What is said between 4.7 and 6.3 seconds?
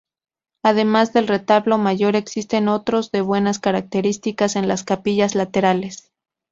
capillas laterales.